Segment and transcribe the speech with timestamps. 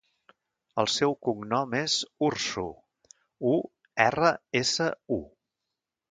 [0.83, 1.97] El seu cognom és
[2.27, 2.63] Ursu:
[3.51, 3.51] u,
[4.05, 4.31] erra,
[4.61, 4.89] essa,
[5.19, 5.21] u.